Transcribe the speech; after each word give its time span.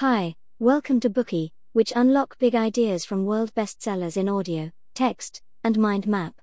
Hi, 0.00 0.34
welcome 0.58 0.98
to 1.00 1.10
Bookey, 1.10 1.50
which 1.74 1.92
unlock 1.94 2.38
big 2.38 2.54
ideas 2.54 3.04
from 3.04 3.26
world 3.26 3.54
bestsellers 3.54 4.16
in 4.16 4.30
audio, 4.30 4.70
text, 4.94 5.42
and 5.62 5.78
mind 5.78 6.06
map. 6.06 6.40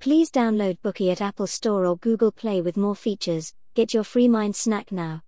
Please 0.00 0.30
download 0.30 0.78
Bookey 0.80 1.12
at 1.12 1.20
Apple 1.20 1.46
Store 1.46 1.84
or 1.84 1.98
Google 1.98 2.32
Play 2.32 2.62
with 2.62 2.78
more 2.78 2.96
features. 2.96 3.52
Get 3.74 3.92
your 3.92 4.04
free 4.04 4.26
mind 4.26 4.56
snack 4.56 4.90
now. 4.90 5.20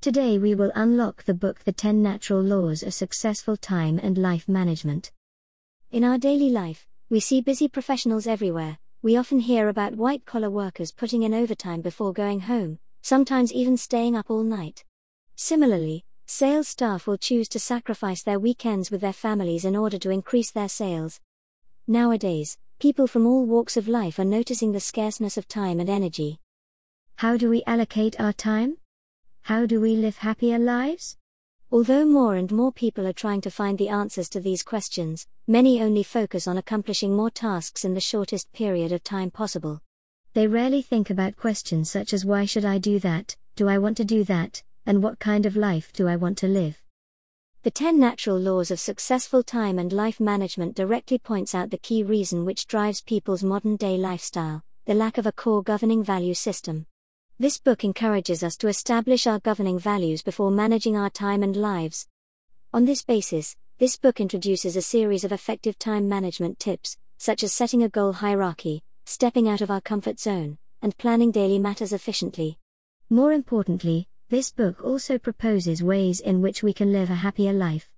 Today 0.00 0.38
we 0.38 0.56
will 0.56 0.72
unlock 0.74 1.22
the 1.22 1.32
book 1.32 1.60
The 1.60 1.70
10 1.70 2.02
Natural 2.02 2.42
Laws 2.42 2.82
of 2.82 2.94
Successful 2.94 3.56
Time 3.56 4.00
and 4.02 4.18
Life 4.18 4.48
Management. 4.48 5.12
In 5.92 6.02
our 6.02 6.18
daily 6.18 6.50
life, 6.50 6.88
we 7.10 7.20
see 7.20 7.40
busy 7.40 7.68
professionals 7.68 8.26
everywhere. 8.26 8.78
We 9.02 9.16
often 9.16 9.38
hear 9.38 9.68
about 9.68 9.94
white 9.94 10.24
collar 10.24 10.50
workers 10.50 10.90
putting 10.90 11.22
in 11.22 11.32
overtime 11.32 11.80
before 11.80 12.12
going 12.12 12.40
home, 12.40 12.80
sometimes 13.02 13.52
even 13.52 13.76
staying 13.76 14.16
up 14.16 14.30
all 14.32 14.42
night. 14.42 14.82
Similarly, 15.36 16.04
Sales 16.32 16.68
staff 16.68 17.08
will 17.08 17.16
choose 17.16 17.48
to 17.48 17.58
sacrifice 17.58 18.22
their 18.22 18.38
weekends 18.38 18.88
with 18.88 19.00
their 19.00 19.12
families 19.12 19.64
in 19.64 19.74
order 19.74 19.98
to 19.98 20.10
increase 20.10 20.52
their 20.52 20.68
sales. 20.68 21.18
Nowadays, 21.88 22.56
people 22.78 23.08
from 23.08 23.26
all 23.26 23.44
walks 23.44 23.76
of 23.76 23.88
life 23.88 24.16
are 24.16 24.24
noticing 24.24 24.70
the 24.70 24.78
scarceness 24.78 25.36
of 25.36 25.48
time 25.48 25.80
and 25.80 25.90
energy. 25.90 26.38
How 27.16 27.36
do 27.36 27.50
we 27.50 27.64
allocate 27.66 28.20
our 28.20 28.32
time? 28.32 28.76
How 29.42 29.66
do 29.66 29.80
we 29.80 29.96
live 29.96 30.18
happier 30.18 30.56
lives? 30.56 31.16
Although 31.72 32.04
more 32.04 32.36
and 32.36 32.52
more 32.52 32.70
people 32.70 33.08
are 33.08 33.12
trying 33.12 33.40
to 33.40 33.50
find 33.50 33.76
the 33.76 33.88
answers 33.88 34.28
to 34.28 34.40
these 34.40 34.62
questions, 34.62 35.26
many 35.48 35.82
only 35.82 36.04
focus 36.04 36.46
on 36.46 36.56
accomplishing 36.56 37.12
more 37.12 37.30
tasks 37.30 37.84
in 37.84 37.94
the 37.94 38.00
shortest 38.00 38.52
period 38.52 38.92
of 38.92 39.02
time 39.02 39.32
possible. 39.32 39.80
They 40.34 40.46
rarely 40.46 40.80
think 40.80 41.10
about 41.10 41.36
questions 41.36 41.90
such 41.90 42.14
as 42.14 42.24
why 42.24 42.44
should 42.44 42.64
I 42.64 42.78
do 42.78 43.00
that, 43.00 43.34
do 43.56 43.68
I 43.68 43.78
want 43.78 43.96
to 43.96 44.04
do 44.04 44.22
that, 44.24 44.62
and 44.90 45.04
what 45.04 45.20
kind 45.20 45.46
of 45.46 45.54
life 45.54 45.92
do 45.92 46.08
I 46.08 46.16
want 46.16 46.36
to 46.38 46.48
live? 46.48 46.82
The 47.62 47.70
10 47.70 48.00
Natural 48.00 48.36
Laws 48.36 48.72
of 48.72 48.80
Successful 48.80 49.44
Time 49.44 49.78
and 49.78 49.92
Life 49.92 50.18
Management 50.18 50.74
directly 50.74 51.16
points 51.16 51.54
out 51.54 51.70
the 51.70 51.78
key 51.78 52.02
reason 52.02 52.44
which 52.44 52.66
drives 52.66 53.00
people's 53.00 53.44
modern 53.44 53.76
day 53.76 53.96
lifestyle 53.96 54.64
the 54.86 54.94
lack 54.94 55.16
of 55.16 55.26
a 55.26 55.30
core 55.30 55.62
governing 55.62 56.02
value 56.02 56.34
system. 56.34 56.86
This 57.38 57.56
book 57.56 57.84
encourages 57.84 58.42
us 58.42 58.56
to 58.56 58.66
establish 58.66 59.28
our 59.28 59.38
governing 59.38 59.78
values 59.78 60.22
before 60.22 60.50
managing 60.50 60.96
our 60.96 61.08
time 61.08 61.44
and 61.44 61.54
lives. 61.54 62.08
On 62.74 62.84
this 62.84 63.04
basis, 63.04 63.54
this 63.78 63.96
book 63.96 64.18
introduces 64.18 64.74
a 64.74 64.82
series 64.82 65.22
of 65.22 65.30
effective 65.30 65.78
time 65.78 66.08
management 66.08 66.58
tips, 66.58 66.96
such 67.16 67.44
as 67.44 67.52
setting 67.52 67.84
a 67.84 67.88
goal 67.88 68.14
hierarchy, 68.14 68.82
stepping 69.04 69.48
out 69.48 69.60
of 69.60 69.70
our 69.70 69.80
comfort 69.80 70.18
zone, 70.18 70.58
and 70.82 70.98
planning 70.98 71.30
daily 71.30 71.60
matters 71.60 71.92
efficiently. 71.92 72.58
More 73.08 73.32
importantly, 73.32 74.08
this 74.30 74.52
book 74.52 74.84
also 74.84 75.18
proposes 75.18 75.82
ways 75.82 76.20
in 76.20 76.40
which 76.40 76.62
we 76.62 76.72
can 76.72 76.92
live 76.92 77.10
a 77.10 77.16
happier 77.16 77.52
life. 77.52 77.90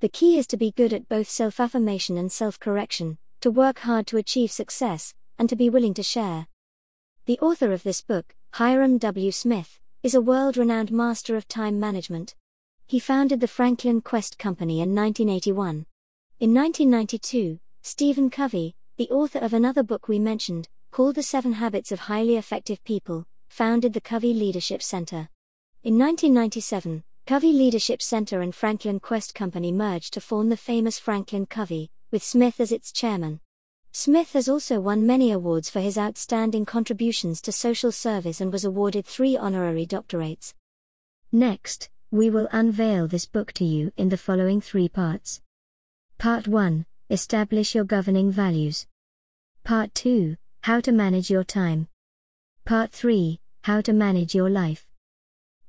The 0.00 0.08
key 0.08 0.38
is 0.38 0.46
to 0.46 0.56
be 0.56 0.70
good 0.70 0.94
at 0.94 1.10
both 1.10 1.28
self 1.28 1.60
affirmation 1.60 2.16
and 2.16 2.32
self 2.32 2.58
correction, 2.58 3.18
to 3.42 3.50
work 3.50 3.80
hard 3.80 4.06
to 4.06 4.16
achieve 4.16 4.50
success, 4.50 5.12
and 5.38 5.46
to 5.50 5.56
be 5.56 5.68
willing 5.68 5.92
to 5.94 6.02
share. 6.02 6.46
The 7.26 7.38
author 7.40 7.70
of 7.70 7.82
this 7.82 8.00
book, 8.00 8.34
Hyrum 8.54 8.96
W. 8.96 9.30
Smith, 9.30 9.78
is 10.02 10.14
a 10.14 10.22
world 10.22 10.56
renowned 10.56 10.90
master 10.90 11.36
of 11.36 11.46
time 11.48 11.78
management. 11.78 12.34
He 12.86 12.98
founded 12.98 13.40
the 13.40 13.46
Franklin 13.46 14.00
Quest 14.00 14.38
Company 14.38 14.80
in 14.80 14.94
1981. 14.94 15.84
In 16.40 16.54
1992, 16.54 17.60
Stephen 17.82 18.30
Covey, 18.30 18.74
the 18.96 19.10
author 19.10 19.38
of 19.38 19.52
another 19.52 19.82
book 19.82 20.08
we 20.08 20.18
mentioned, 20.18 20.66
called 20.90 21.16
The 21.16 21.22
Seven 21.22 21.52
Habits 21.52 21.92
of 21.92 22.00
Highly 22.00 22.36
Effective 22.36 22.82
People, 22.84 23.26
founded 23.50 23.92
the 23.92 24.00
Covey 24.00 24.32
Leadership 24.32 24.82
Center. 24.82 25.28
In 25.84 25.98
1997, 25.98 27.04
Covey 27.26 27.52
Leadership 27.52 28.00
Center 28.00 28.40
and 28.40 28.54
Franklin 28.54 28.98
Quest 28.98 29.34
Company 29.34 29.70
merged 29.70 30.14
to 30.14 30.20
form 30.22 30.48
the 30.48 30.56
famous 30.56 30.98
Franklin 30.98 31.44
Covey, 31.44 31.90
with 32.10 32.22
Smith 32.24 32.58
as 32.58 32.72
its 32.72 32.90
chairman. 32.90 33.38
Smith 33.92 34.32
has 34.32 34.48
also 34.48 34.80
won 34.80 35.06
many 35.06 35.30
awards 35.30 35.68
for 35.68 35.80
his 35.80 35.98
outstanding 35.98 36.64
contributions 36.64 37.42
to 37.42 37.52
social 37.52 37.92
service 37.92 38.40
and 38.40 38.50
was 38.50 38.64
awarded 38.64 39.04
three 39.04 39.36
honorary 39.36 39.84
doctorates. 39.84 40.54
Next, 41.30 41.90
we 42.10 42.30
will 42.30 42.48
unveil 42.50 43.06
this 43.06 43.26
book 43.26 43.52
to 43.52 43.64
you 43.66 43.92
in 43.98 44.08
the 44.08 44.16
following 44.16 44.62
three 44.62 44.88
parts. 44.88 45.42
Part 46.16 46.48
1 46.48 46.86
Establish 47.10 47.74
your 47.74 47.84
governing 47.84 48.30
values. 48.30 48.86
Part 49.64 49.94
2 49.94 50.36
How 50.62 50.80
to 50.80 50.92
manage 50.92 51.30
your 51.30 51.44
time. 51.44 51.88
Part 52.64 52.90
3 52.90 53.38
How 53.64 53.82
to 53.82 53.92
manage 53.92 54.34
your 54.34 54.48
life. 54.48 54.83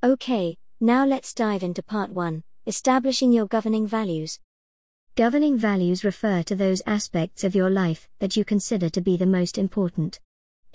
Okay, 0.06 0.56
now 0.80 1.04
let's 1.04 1.34
dive 1.34 1.64
into 1.64 1.82
part 1.82 2.12
1 2.12 2.44
Establishing 2.68 3.32
your 3.32 3.48
governing 3.48 3.88
values. 3.88 4.40
Governing 5.16 5.58
values 5.58 6.06
refer 6.06 6.44
to 6.44 6.56
those 6.56 6.84
aspects 6.86 7.44
of 7.44 7.56
your 7.56 7.72
life 7.72 8.08
that 8.20 8.38
you 8.38 8.46
consider 8.46 8.88
to 8.88 9.02
be 9.02 9.18
the 9.18 9.26
most 9.26 9.58
important. 9.58 10.20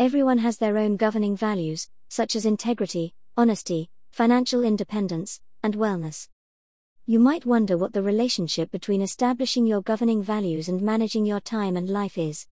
Everyone 0.01 0.39
has 0.39 0.59
their 0.59 0.77
own 0.77 0.97
governing 0.97 1.37
values, 1.37 1.89
such 2.09 2.35
as 2.35 2.45
integrity, 2.45 3.15
honesty, 3.37 3.89
financial 4.11 4.65
independence, 4.65 5.41
and 5.63 5.77
wellness. 5.77 6.27
You 7.07 7.21
might 7.21 7.47
wonder 7.47 7.79
what 7.79 7.93
the 7.93 8.03
relationship 8.03 8.73
between 8.73 9.01
establishing 9.01 9.65
your 9.65 9.81
governing 9.81 10.25
values 10.25 10.69
and 10.69 10.83
managing 10.83 11.25
your 11.25 11.39
time 11.39 11.77
and 11.77 11.89
life 11.89 12.19
is. 12.19 12.49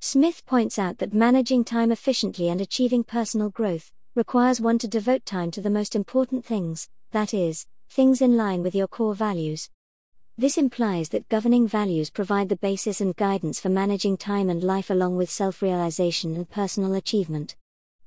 Smith 0.00 0.46
points 0.46 0.78
out 0.78 0.96
that 0.96 1.12
managing 1.12 1.62
time 1.62 1.92
efficiently 1.92 2.48
and 2.48 2.62
achieving 2.62 3.04
personal 3.04 3.50
growth 3.50 3.92
requires 4.14 4.60
one 4.60 4.78
to 4.78 4.86
devote 4.86 5.24
time 5.24 5.50
to 5.50 5.60
the 5.60 5.70
most 5.70 5.96
important 5.96 6.44
things, 6.44 6.88
that 7.12 7.32
is, 7.32 7.66
things 7.88 8.20
in 8.20 8.36
line 8.36 8.62
with 8.62 8.74
your 8.74 8.86
core 8.88 9.14
values. 9.14 9.70
This 10.36 10.58
implies 10.58 11.08
that 11.10 11.28
governing 11.28 11.66
values 11.66 12.10
provide 12.10 12.48
the 12.48 12.56
basis 12.56 13.00
and 13.00 13.16
guidance 13.16 13.60
for 13.60 13.68
managing 13.68 14.16
time 14.16 14.50
and 14.50 14.62
life 14.62 14.90
along 14.90 15.16
with 15.16 15.30
self 15.30 15.62
realization 15.62 16.36
and 16.36 16.48
personal 16.48 16.94
achievement. 16.94 17.56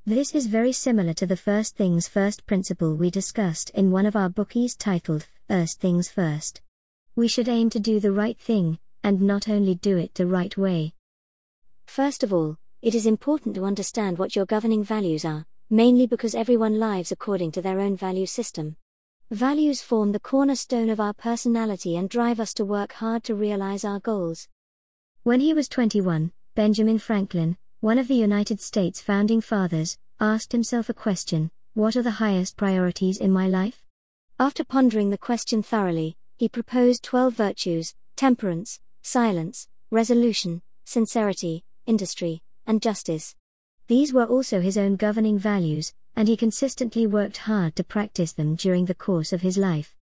This 0.05 0.35
is 0.35 0.45
very 0.45 0.71
similar 0.71 1.13
to 1.13 1.25
the 1.25 1.37
first 1.37 1.75
things 1.75 2.07
first 2.07 2.45
principle 2.45 2.95
we 2.95 3.09
discussed 3.09 3.71
in 3.71 3.89
one 3.89 4.05
of 4.05 4.15
our 4.15 4.29
Bookeys 4.29 4.75
titled 4.75 5.25
First 5.47 5.79
Things 5.79 6.09
First. 6.09 6.61
We 7.15 7.27
should 7.27 7.47
aim 7.47 7.69
to 7.71 7.79
do 7.79 7.99
the 7.99 8.11
right 8.11 8.37
thing, 8.39 8.77
and 9.03 9.21
not 9.21 9.49
only 9.49 9.73
do 9.73 9.97
it 9.97 10.13
the 10.13 10.27
right 10.27 10.55
way. 10.55 10.93
First 11.87 12.23
of 12.23 12.33
all, 12.33 12.57
it 12.81 12.93
is 12.93 13.07
important 13.07 13.55
to 13.55 13.65
understand 13.65 14.19
what 14.19 14.35
your 14.35 14.45
governing 14.45 14.83
values 14.83 15.25
are, 15.25 15.45
mainly 15.69 16.05
because 16.05 16.35
everyone 16.35 16.79
lives 16.79 17.11
according 17.11 17.51
to 17.51 17.61
their 17.61 17.79
own 17.79 17.97
value 17.97 18.25
system. 18.25 18.75
Values 19.31 19.81
form 19.81 20.11
the 20.11 20.19
cornerstone 20.19 20.89
of 20.89 20.99
our 20.99 21.13
personality 21.13 21.95
and 21.95 22.09
drive 22.09 22.39
us 22.39 22.53
to 22.53 22.63
work 22.63 22.93
hard 22.93 23.23
to 23.23 23.33
realize 23.33 23.83
our 23.83 23.99
goals. 23.99 24.47
When 25.23 25.39
he 25.39 25.53
was 25.53 25.67
21, 25.67 26.31
Benjamin 26.53 26.99
Franklin, 26.99 27.57
one 27.79 27.97
of 27.97 28.07
the 28.07 28.15
United 28.15 28.61
States 28.61 29.01
founding 29.01 29.41
fathers, 29.41 29.97
asked 30.19 30.51
himself 30.51 30.89
a 30.89 30.93
question 30.93 31.49
What 31.73 31.95
are 31.95 32.03
the 32.03 32.21
highest 32.21 32.55
priorities 32.55 33.17
in 33.17 33.31
my 33.31 33.47
life? 33.47 33.83
After 34.39 34.63
pondering 34.63 35.09
the 35.09 35.17
question 35.17 35.63
thoroughly, 35.63 36.15
he 36.37 36.47
proposed 36.47 37.03
12 37.03 37.33
virtues 37.33 37.95
temperance, 38.15 38.79
silence, 39.01 39.67
resolution, 39.91 40.61
sincerity, 40.85 41.63
industry, 41.85 42.43
and 42.67 42.81
justice. 42.81 43.35
These 43.87 44.13
were 44.13 44.25
also 44.25 44.61
his 44.61 44.77
own 44.77 44.95
governing 44.95 45.37
values, 45.37 45.93
and 46.15 46.27
he 46.27 46.35
consistently 46.35 47.05
worked 47.05 47.37
hard 47.37 47.75
to 47.75 47.83
practice 47.83 48.33
them 48.33 48.55
during 48.55 48.85
the 48.85 48.95
course 48.95 49.31
of 49.31 49.41
his 49.41 49.57
life. 49.57 49.95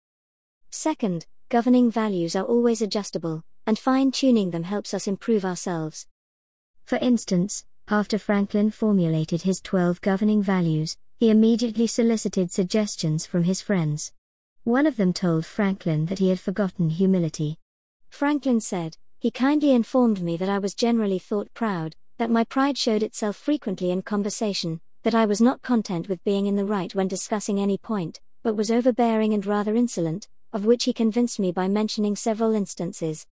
Second, 0.70 1.26
governing 1.50 1.92
values 1.92 2.36
are 2.36 2.46
always 2.46 2.82
adjustable, 2.82 3.44
and 3.68 3.78
fine 3.78 4.12
tuning 4.12 4.52
them 4.52 4.64
helps 4.64 4.94
us 4.94 5.08
improve 5.08 5.44
ourselves. 5.44 6.08
For 6.86 6.98
instance, 7.00 7.66
after 7.90 8.18
Franklin 8.18 8.72
formulated 8.72 9.42
his 9.42 9.60
12 9.60 10.00
governing 10.02 10.42
values, 10.42 10.96
he 11.18 11.30
immediately 11.30 11.88
solicited 11.88 12.52
suggestions 12.52 13.26
from 13.26 13.44
his 13.44 13.62
friends. 13.62 14.14
One 14.64 14.88
of 14.88 14.96
them 14.96 15.12
told 15.12 15.46
Franklin 15.46 16.06
that 16.06 16.20
he 16.20 16.30
had 16.30 16.40
forgotten 16.40 16.90
humility. 16.90 17.60
Franklin 18.10 18.62
said, 18.62 18.96
He 19.20 19.30
kindly 19.30 19.72
informed 19.72 20.22
me 20.22 20.38
that 20.38 20.50
I 20.50 20.60
was 20.60 20.74
generally 20.74 21.20
thought 21.20 21.54
proud, 21.54 21.96
that 22.24 22.30
my 22.30 22.46
pride 22.46 22.78
showed 22.78 23.04
itself 23.04 23.36
frequently 23.36 23.92
in 23.92 24.02
conversation, 24.02 24.80
that 25.04 25.14
I 25.14 25.26
was 25.26 25.42
not 25.42 25.62
content 25.62 26.08
with 26.08 26.24
being 26.24 26.46
in 26.46 26.56
the 26.56 26.64
right 26.64 26.96
when 26.96 27.10
discussing 27.10 27.60
any 27.60 27.78
point, 27.78 28.22
but 28.44 28.56
was 28.56 28.72
overbearing 28.72 29.34
and 29.34 29.46
rather 29.46 29.76
insolent, 29.76 30.30
of 30.54 30.64
which 30.64 30.86
he 30.86 30.94
convinced 30.94 31.38
me 31.38 31.52
by 31.52 31.68
mentioning 31.68 32.16
several 32.16 32.54
instances. 32.54 33.28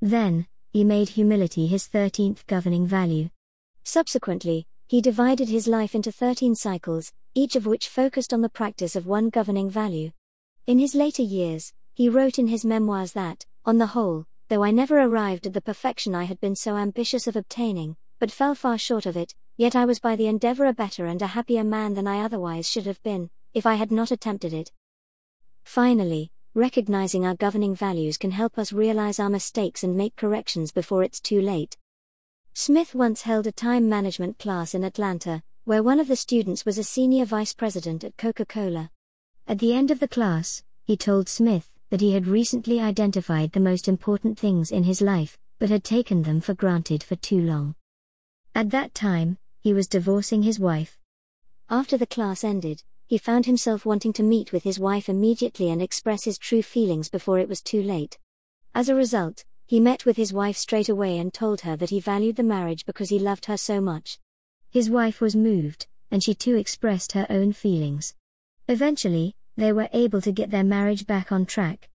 Then, 0.00 0.46
he 0.70 0.84
made 0.84 1.08
humility 1.08 1.66
his 1.66 1.88
thirteenth 1.88 2.46
governing 2.46 2.86
value. 2.86 3.30
Subsequently, 3.82 4.68
he 4.86 5.00
divided 5.00 5.48
his 5.48 5.66
life 5.66 5.96
into 5.96 6.12
thirteen 6.12 6.54
cycles, 6.54 7.12
each 7.34 7.56
of 7.56 7.66
which 7.66 7.88
focused 7.88 8.32
on 8.32 8.42
the 8.42 8.48
practice 8.48 8.94
of 8.94 9.08
one 9.08 9.28
governing 9.28 9.68
value. 9.68 10.12
In 10.68 10.78
his 10.78 10.94
later 10.94 11.22
years, 11.22 11.72
he 11.94 12.08
wrote 12.08 12.38
in 12.38 12.46
his 12.46 12.64
memoirs 12.64 13.10
that, 13.14 13.44
on 13.64 13.78
the 13.78 13.86
whole, 13.86 14.24
though 14.46 14.62
I 14.62 14.70
never 14.70 15.00
arrived 15.00 15.48
at 15.48 15.52
the 15.52 15.60
perfection 15.60 16.14
I 16.14 16.22
had 16.22 16.38
been 16.38 16.54
so 16.54 16.76
ambitious 16.76 17.26
of 17.26 17.34
obtaining, 17.34 17.96
but 18.26 18.32
fell 18.32 18.56
far 18.56 18.76
short 18.76 19.06
of 19.06 19.16
it, 19.16 19.36
yet 19.56 19.76
I 19.76 19.84
was 19.84 20.00
by 20.00 20.16
the 20.16 20.26
endeavor 20.26 20.66
a 20.66 20.72
better 20.72 21.06
and 21.06 21.22
a 21.22 21.28
happier 21.28 21.62
man 21.62 21.94
than 21.94 22.08
I 22.08 22.24
otherwise 22.24 22.68
should 22.68 22.84
have 22.84 23.00
been, 23.04 23.30
if 23.54 23.64
I 23.66 23.74
had 23.74 23.92
not 23.92 24.10
attempted 24.10 24.52
it. 24.52 24.72
Finally, 25.62 26.32
recognizing 26.52 27.24
our 27.24 27.36
governing 27.36 27.76
values 27.76 28.18
can 28.18 28.32
help 28.32 28.58
us 28.58 28.72
realize 28.72 29.20
our 29.20 29.30
mistakes 29.30 29.84
and 29.84 29.96
make 29.96 30.16
corrections 30.16 30.72
before 30.72 31.04
it's 31.04 31.20
too 31.20 31.40
late. 31.40 31.76
Smith 32.52 32.96
once 32.96 33.22
held 33.22 33.46
a 33.46 33.52
time 33.52 33.88
management 33.88 34.40
class 34.40 34.74
in 34.74 34.82
Atlanta, 34.82 35.44
where 35.62 35.84
one 35.84 36.00
of 36.00 36.08
the 36.08 36.16
students 36.16 36.66
was 36.66 36.78
a 36.78 36.82
senior 36.82 37.26
vice 37.26 37.54
president 37.54 38.02
at 38.02 38.16
Coca 38.16 38.44
Cola. 38.44 38.90
At 39.46 39.60
the 39.60 39.72
end 39.72 39.92
of 39.92 40.00
the 40.00 40.08
class, 40.08 40.64
he 40.82 40.96
told 40.96 41.28
Smith 41.28 41.72
that 41.90 42.00
he 42.00 42.14
had 42.14 42.26
recently 42.26 42.80
identified 42.80 43.52
the 43.52 43.60
most 43.60 43.86
important 43.86 44.36
things 44.36 44.72
in 44.72 44.82
his 44.82 45.00
life, 45.00 45.38
but 45.60 45.70
had 45.70 45.84
taken 45.84 46.24
them 46.24 46.40
for 46.40 46.54
granted 46.54 47.04
for 47.04 47.14
too 47.14 47.40
long. 47.40 47.76
At 48.56 48.70
that 48.70 48.94
time, 48.94 49.36
he 49.60 49.74
was 49.74 49.86
divorcing 49.86 50.42
his 50.42 50.58
wife. 50.58 50.98
After 51.68 51.98
the 51.98 52.06
class 52.06 52.42
ended, 52.42 52.84
he 53.06 53.18
found 53.18 53.44
himself 53.44 53.84
wanting 53.84 54.14
to 54.14 54.22
meet 54.22 54.50
with 54.50 54.62
his 54.62 54.80
wife 54.80 55.10
immediately 55.10 55.68
and 55.68 55.82
express 55.82 56.24
his 56.24 56.38
true 56.38 56.62
feelings 56.62 57.10
before 57.10 57.38
it 57.38 57.50
was 57.50 57.60
too 57.60 57.82
late. 57.82 58.16
As 58.74 58.88
a 58.88 58.94
result, 58.94 59.44
he 59.66 59.78
met 59.78 60.06
with 60.06 60.16
his 60.16 60.32
wife 60.32 60.56
straight 60.56 60.88
away 60.88 61.18
and 61.18 61.34
told 61.34 61.60
her 61.60 61.76
that 61.76 61.90
he 61.90 62.00
valued 62.00 62.36
the 62.36 62.42
marriage 62.42 62.86
because 62.86 63.10
he 63.10 63.18
loved 63.18 63.44
her 63.44 63.58
so 63.58 63.78
much. 63.78 64.18
His 64.70 64.88
wife 64.88 65.20
was 65.20 65.36
moved, 65.36 65.86
and 66.10 66.24
she 66.24 66.32
too 66.32 66.56
expressed 66.56 67.12
her 67.12 67.26
own 67.28 67.52
feelings. 67.52 68.14
Eventually, 68.68 69.36
they 69.58 69.70
were 69.70 69.90
able 69.92 70.22
to 70.22 70.32
get 70.32 70.50
their 70.50 70.64
marriage 70.64 71.06
back 71.06 71.30
on 71.30 71.44
track. 71.44 71.90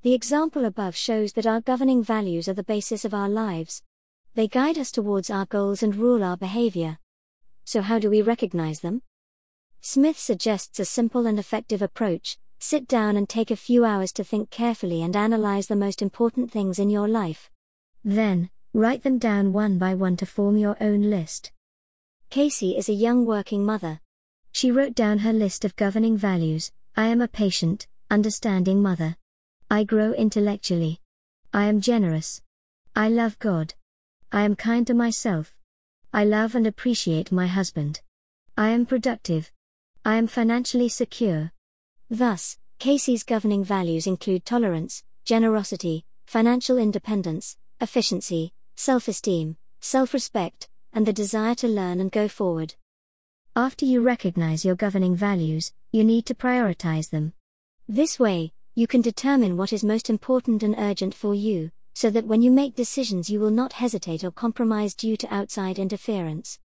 The 0.00 0.14
example 0.14 0.64
above 0.64 0.96
shows 0.96 1.34
that 1.34 1.46
our 1.46 1.60
governing 1.60 2.02
values 2.02 2.48
are 2.48 2.54
the 2.54 2.64
basis 2.64 3.04
of 3.04 3.12
our 3.12 3.28
lives. 3.28 3.82
They 4.34 4.48
guide 4.48 4.78
us 4.78 4.90
towards 4.90 5.30
our 5.30 5.46
goals 5.46 5.82
and 5.82 5.94
rule 5.94 6.24
our 6.24 6.36
behavior. 6.36 6.98
So, 7.64 7.82
how 7.82 7.98
do 7.98 8.08
we 8.08 8.22
recognize 8.22 8.80
them? 8.80 9.02
Smith 9.80 10.18
suggests 10.18 10.78
a 10.80 10.84
simple 10.84 11.26
and 11.26 11.38
effective 11.38 11.82
approach 11.82 12.38
sit 12.62 12.86
down 12.86 13.16
and 13.16 13.28
take 13.28 13.50
a 13.50 13.56
few 13.56 13.84
hours 13.84 14.12
to 14.12 14.22
think 14.22 14.48
carefully 14.48 15.02
and 15.02 15.16
analyze 15.16 15.66
the 15.66 15.74
most 15.74 16.00
important 16.00 16.52
things 16.52 16.78
in 16.78 16.88
your 16.88 17.08
life. 17.08 17.50
Then, 18.04 18.50
write 18.72 19.02
them 19.02 19.18
down 19.18 19.52
one 19.52 19.78
by 19.78 19.94
one 19.94 20.16
to 20.18 20.26
form 20.26 20.56
your 20.56 20.76
own 20.80 21.10
list. 21.10 21.50
Casey 22.30 22.76
is 22.76 22.88
a 22.88 22.94
young 22.94 23.26
working 23.26 23.64
mother. 23.64 24.00
She 24.52 24.70
wrote 24.70 24.94
down 24.94 25.18
her 25.18 25.32
list 25.32 25.64
of 25.64 25.74
governing 25.74 26.16
values 26.16 26.70
I 26.96 27.06
am 27.06 27.20
a 27.20 27.26
patient, 27.26 27.88
understanding 28.10 28.80
mother. 28.80 29.16
I 29.68 29.82
grow 29.82 30.12
intellectually. 30.12 31.00
I 31.52 31.64
am 31.64 31.80
generous. 31.80 32.42
I 32.94 33.08
love 33.08 33.38
God. 33.40 33.74
I 34.34 34.44
am 34.44 34.56
kind 34.56 34.86
to 34.86 34.94
myself. 34.94 35.54
I 36.10 36.24
love 36.24 36.54
and 36.54 36.66
appreciate 36.66 37.30
my 37.30 37.46
husband. 37.46 38.00
I 38.56 38.70
am 38.70 38.86
productive. 38.86 39.52
I 40.06 40.16
am 40.16 40.26
financially 40.26 40.88
secure. 40.88 41.52
Thus, 42.08 42.56
Casey's 42.78 43.24
governing 43.24 43.62
values 43.62 44.06
include 44.06 44.46
tolerance, 44.46 45.04
generosity, 45.26 46.06
financial 46.24 46.78
independence, 46.78 47.58
efficiency, 47.78 48.54
self 48.74 49.06
esteem, 49.06 49.58
self 49.80 50.14
respect, 50.14 50.66
and 50.94 51.04
the 51.04 51.12
desire 51.12 51.54
to 51.56 51.68
learn 51.68 52.00
and 52.00 52.10
go 52.10 52.26
forward. 52.26 52.74
After 53.54 53.84
you 53.84 54.00
recognize 54.00 54.64
your 54.64 54.76
governing 54.76 55.14
values, 55.14 55.74
you 55.90 56.04
need 56.04 56.24
to 56.24 56.34
prioritize 56.34 57.10
them. 57.10 57.34
This 57.86 58.18
way, 58.18 58.54
you 58.74 58.86
can 58.86 59.02
determine 59.02 59.58
what 59.58 59.74
is 59.74 59.84
most 59.84 60.08
important 60.08 60.62
and 60.62 60.74
urgent 60.78 61.12
for 61.14 61.34
you, 61.34 61.70
so 61.94 62.10
that 62.10 62.26
when 62.26 62.42
you 62.42 62.50
make 62.50 62.74
decisions, 62.74 63.30
you 63.30 63.40
will 63.40 63.50
not 63.50 63.74
hesitate 63.74 64.24
or 64.24 64.30
compromise 64.30 64.94
due 64.94 65.16
to 65.16 65.34
outside 65.34 65.78
interference. 65.78 66.58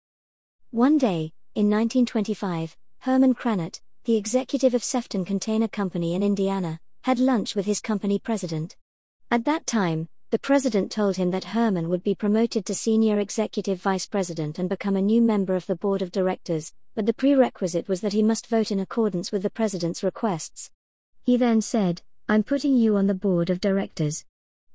One 0.72 0.98
day, 0.98 1.34
in 1.56 1.70
1925, 1.70 2.76
Herman 3.00 3.36
Krannert, 3.36 3.82
the 4.04 4.18
executive 4.18 4.74
of 4.74 4.84
Sefton 4.84 5.26
Container 5.26 5.68
Company 5.68 6.14
in 6.16 6.24
Indiana, 6.24 6.80
had 7.04 7.20
lunch 7.20 7.56
with 7.56 7.66
his 7.66 7.80
company 7.80 8.20
president. 8.20 8.76
At 9.32 9.46
that 9.46 9.66
time, 9.66 10.10
the 10.32 10.40
president 10.40 10.92
told 10.92 11.16
him 11.16 11.32
that 11.32 11.46
Herman 11.46 11.88
would 11.90 12.04
be 12.04 12.14
promoted 12.14 12.66
to 12.66 12.76
senior 12.76 13.20
executive 13.20 13.82
vice 13.82 14.06
president 14.06 14.60
and 14.60 14.68
become 14.68 14.96
a 14.96 15.02
new 15.02 15.22
member 15.22 15.56
of 15.56 15.66
the 15.66 15.76
board 15.76 16.02
of 16.02 16.12
directors, 16.12 16.74
but 16.94 17.06
the 17.06 17.14
prerequisite 17.14 17.88
was 17.88 18.02
that 18.02 18.14
he 18.14 18.22
must 18.22 18.48
vote 18.48 18.72
in 18.72 18.80
accordance 18.80 19.32
with 19.32 19.44
the 19.44 19.50
president's 19.50 20.04
requests. 20.04 20.72
He 21.24 21.38
then 21.38 21.62
said, 21.62 22.02
I'm 22.28 22.44
putting 22.44 22.76
you 22.76 22.98
on 22.98 23.08
the 23.08 23.14
board 23.14 23.50
of 23.50 23.62
directors. 23.62 24.26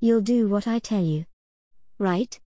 You'll 0.03 0.23
do 0.23 0.49
what 0.49 0.67
I 0.67 0.79
tell 0.79 1.05
you. 1.05 1.27
Right? 1.99 2.41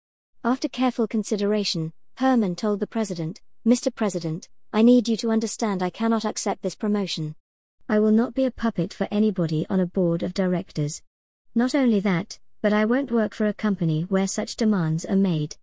After 0.44 0.68
careful 0.68 1.08
consideration, 1.08 1.92
Herman 2.18 2.54
told 2.54 2.78
the 2.78 2.86
president, 2.86 3.40
Mr. 3.66 3.92
President, 3.92 4.48
I 4.72 4.82
need 4.82 5.08
you 5.08 5.16
to 5.16 5.32
understand 5.32 5.82
I 5.82 5.90
cannot 5.90 6.24
accept 6.24 6.62
this 6.62 6.76
promotion. 6.76 7.34
I 7.88 7.98
will 7.98 8.12
not 8.12 8.34
be 8.34 8.44
a 8.44 8.52
puppet 8.52 8.94
for 8.94 9.08
anybody 9.10 9.66
on 9.68 9.80
a 9.80 9.86
board 9.86 10.22
of 10.22 10.32
directors. 10.32 11.02
Not 11.52 11.74
only 11.74 11.98
that, 11.98 12.38
but 12.62 12.72
I 12.72 12.84
won't 12.84 13.10
work 13.10 13.34
for 13.34 13.48
a 13.48 13.52
company 13.52 14.02
where 14.02 14.28
such 14.28 14.54
demands 14.54 15.04
are 15.04 15.16
made. 15.16 15.56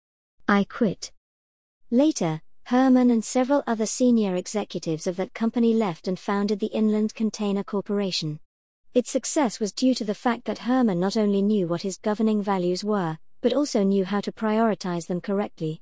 I 0.46 0.66
quit. 0.66 1.14
Later, 1.90 2.42
Herman 2.66 3.12
and 3.12 3.24
several 3.24 3.64
other 3.66 3.86
senior 3.86 4.36
executives 4.36 5.08
of 5.08 5.16
that 5.16 5.34
company 5.34 5.74
left 5.74 6.10
and 6.10 6.20
founded 6.20 6.60
the 6.60 6.68
Inland 6.68 7.16
Container 7.16 7.64
Corporation. 7.64 8.42
Its 8.94 9.12
success 9.12 9.60
was 9.60 9.72
due 9.72 9.94
to 9.94 10.06
the 10.06 10.16
fact 10.16 10.46
that 10.46 10.60
Herman 10.60 11.00
not 11.00 11.18
only 11.18 11.42
knew 11.42 11.68
what 11.68 11.84
his 11.84 11.98
governing 11.98 12.42
values 12.42 12.84
were, 12.84 13.18
but 13.42 13.54
also 13.54 13.84
knew 13.84 14.06
how 14.06 14.22
to 14.22 14.32
prioritize 14.32 15.08
them 15.08 15.22
correctly. 15.22 15.82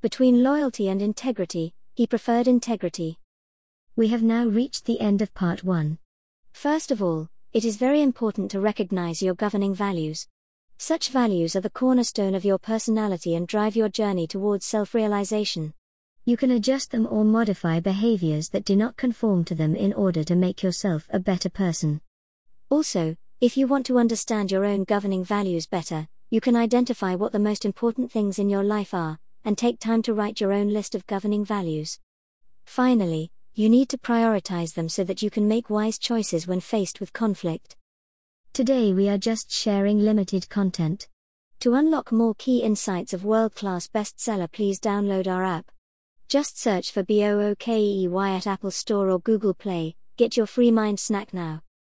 Between 0.00 0.42
loyalty 0.42 0.88
and 0.88 1.00
integrity, 1.00 1.74
he 1.94 2.06
preferred 2.06 2.48
integrity. 2.48 3.18
We 3.94 4.08
have 4.08 4.22
now 4.22 4.46
reached 4.46 4.84
the 4.84 5.00
end 5.00 5.22
of 5.22 5.32
part 5.32 5.64
1. 5.64 5.98
First 6.52 6.90
of 6.90 7.02
all, 7.02 7.28
it 7.52 7.64
is 7.64 7.76
very 7.76 8.02
important 8.02 8.50
to 8.50 8.60
recognize 8.60 9.22
your 9.22 9.34
governing 9.34 9.74
values. 9.74 10.28
Such 10.78 11.08
values 11.08 11.56
are 11.56 11.62
the 11.62 11.70
cornerstone 11.70 12.34
of 12.34 12.44
your 12.44 12.58
personality 12.58 13.34
and 13.34 13.48
drive 13.48 13.76
your 13.76 13.88
journey 13.88 14.26
towards 14.26 14.66
self 14.66 14.92
realization. 14.94 15.72
You 16.26 16.36
can 16.36 16.50
adjust 16.50 16.90
them 16.90 17.06
or 17.08 17.24
modify 17.24 17.80
behaviors 17.80 18.50
that 18.50 18.64
do 18.64 18.76
not 18.76 18.96
conform 18.96 19.44
to 19.44 19.54
them 19.54 19.74
in 19.74 19.92
order 19.94 20.22
to 20.24 20.36
make 20.36 20.62
yourself 20.62 21.06
a 21.10 21.18
better 21.18 21.48
person. 21.48 22.02
Also, 22.68 23.16
if 23.40 23.56
you 23.56 23.68
want 23.68 23.86
to 23.86 23.98
understand 23.98 24.50
your 24.50 24.64
own 24.64 24.82
governing 24.82 25.22
values 25.22 25.68
better, 25.68 26.08
you 26.30 26.40
can 26.40 26.56
identify 26.56 27.14
what 27.14 27.30
the 27.30 27.38
most 27.38 27.64
important 27.64 28.10
things 28.10 28.40
in 28.40 28.48
your 28.48 28.64
life 28.64 28.92
are, 28.92 29.20
and 29.44 29.56
take 29.56 29.78
time 29.78 30.02
to 30.02 30.12
write 30.12 30.40
your 30.40 30.52
own 30.52 30.72
list 30.72 30.96
of 30.96 31.06
governing 31.06 31.44
values. 31.44 32.00
Finally, 32.64 33.30
you 33.54 33.68
need 33.68 33.88
to 33.88 33.96
prioritize 33.96 34.74
them 34.74 34.88
so 34.88 35.04
that 35.04 35.22
you 35.22 35.30
can 35.30 35.46
make 35.46 35.70
wise 35.70 35.96
choices 35.96 36.48
when 36.48 36.58
faced 36.58 36.98
with 36.98 37.12
conflict. 37.12 37.76
Today 38.52 38.92
we 38.92 39.08
are 39.08 39.18
just 39.18 39.52
sharing 39.52 40.00
limited 40.00 40.48
content. 40.48 41.06
To 41.60 41.74
unlock 41.74 42.10
more 42.10 42.34
key 42.34 42.62
insights 42.62 43.12
of 43.12 43.24
world 43.24 43.54
class 43.54 43.86
bestseller, 43.86 44.50
please 44.50 44.80
download 44.80 45.28
our 45.28 45.44
app. 45.44 45.70
Just 46.28 46.58
search 46.58 46.90
for 46.90 47.04
BOOKEY 47.04 48.08
at 48.36 48.46
Apple 48.48 48.72
Store 48.72 49.08
or 49.08 49.20
Google 49.20 49.54
Play, 49.54 49.94
get 50.16 50.36
your 50.36 50.46
free 50.46 50.72
mind 50.72 50.98
snack 50.98 51.32
now. 51.32 51.62